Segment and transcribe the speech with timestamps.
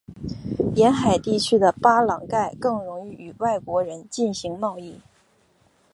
[0.73, 4.99] 沿海地区的巴朗盖更容易与外国人进行贸易。